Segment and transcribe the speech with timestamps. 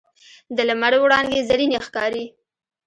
[0.55, 2.25] د لمر وړانګې زرینې ښکاري